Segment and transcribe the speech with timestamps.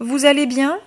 [0.00, 0.78] Vous allez bien?